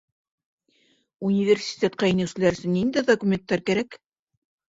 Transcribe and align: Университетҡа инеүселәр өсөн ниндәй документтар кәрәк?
Университетҡа 1.27 2.09
инеүселәр 2.13 2.57
өсөн 2.59 2.73
ниндәй 2.79 3.07
документтар 3.13 3.63
кәрәк? 3.71 4.01